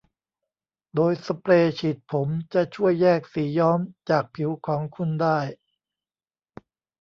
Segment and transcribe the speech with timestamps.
[0.95, 5.39] โดยสเปรย์ฉีดผมจะช่วยแยกสีย้อมจากผิวของคุณได้